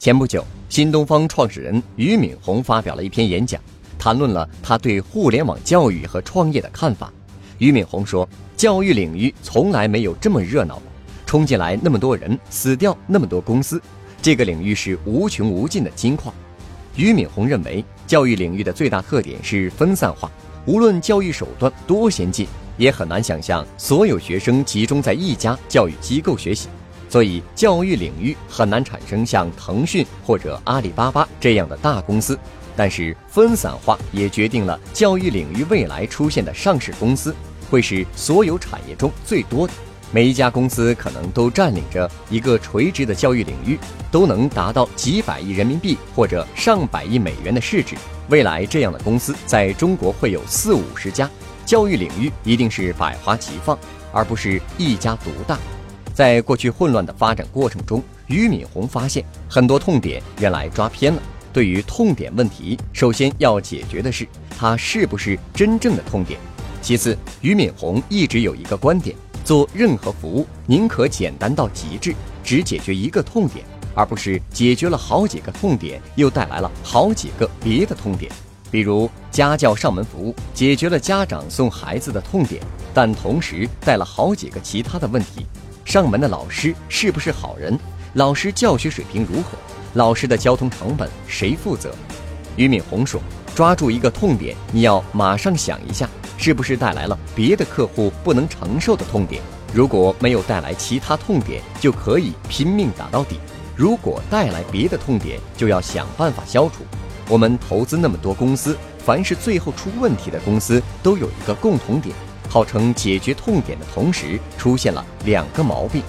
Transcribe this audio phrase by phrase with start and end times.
[0.00, 3.60] 前不久，新东方创始人俞敏洪发表了一篇演讲，
[3.98, 7.12] 谈论了他对互联网教育和创业的看法。
[7.58, 8.26] 俞敏洪说
[8.56, 10.84] ：“教育领域从来没有这么热闹过，
[11.26, 13.82] 冲进来那么多人，死掉那么多公司，
[14.22, 16.32] 这个领域是无穷无尽的金矿。”
[16.94, 20.30] 俞敏洪认为，教育领域的最大特点是分散化，
[20.64, 22.46] 无论教育手段多先进，
[22.76, 26.68] 也很难想象所有学生集中在一家教育机构学习。
[27.08, 32.38] 所以，教育领域很难产生像腾讯或者阿里巴巴这样的大公司。
[32.76, 37.34] 但是，分散化也决定了教育领域未来出现的上市公司
[37.70, 39.72] 会是所有产业中最多的。
[40.10, 43.78] 每一家公司可能都占领着一个垂直的教育领域，
[44.10, 47.96] 都能达到几百亿人民币或者上百亿美元的市值。
[48.28, 51.28] 未来，这样的公司在中国会有四五十家。
[51.66, 53.78] 教育领域一定是百花齐放，
[54.12, 55.58] 而不是一家独大。
[56.18, 61.22] 在过去混乱的发展过程中，俞敏洪发现很多痛点原来抓偏了。
[61.52, 64.26] 对于痛点问题，首先要解决的是
[64.58, 66.40] 它是不是真正的痛点。
[66.82, 72.12] 其次，俞敏洪一直有一个观点：做任何服务，宁可简单到极致，
[72.42, 78.28] 只解决一个痛点，而不是解决了好几个痛点，又带来了好几个别的痛点。
[78.72, 82.60] 比如家教上门服务，解决了家长送孩子的痛点，
[82.92, 85.46] 但同时带了好几个其他的问题。
[85.88, 87.74] 上门的老师是不是好人？
[88.12, 89.56] 老师教学水平如何？
[89.94, 91.94] 老师的交通成本谁负责？
[92.56, 93.18] 俞敏洪说
[93.56, 99.42] ：“抓住一个痛点，你要马上想一下，是不是带来了别的客户不能承受的痛点？
[99.72, 103.36] 如果没有带来其他痛点，就可以拼命打到底；
[103.74, 106.84] 如果带来别的痛点，就要想办法消除。
[107.30, 112.14] 我们投资那么多公司，凡是最后出问题的公司，都有一个共同点。”
[112.48, 116.02] 号称解决痛点的同时，出现了两个毛病：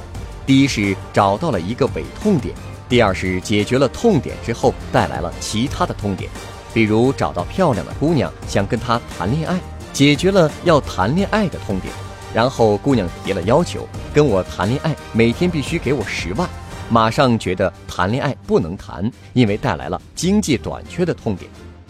[0.46, 2.54] 第一是找到了一个伪痛点；
[2.88, 6.30] 第二是解决了痛点之后带来了其他的痛点，
[6.74, 9.60] 比如找到漂亮的姑娘想跟她谈恋爱，
[9.92, 11.94] 解决了要谈恋爱的痛点；
[12.34, 16.50] 然后姑娘提了要求，跟我谈恋爱每天必须给我十万，
[16.90, 21.50] 马上觉得谈恋爱不能谈，因为带来了经济短缺的痛点。